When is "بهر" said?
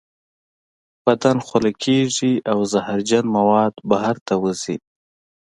3.89-4.15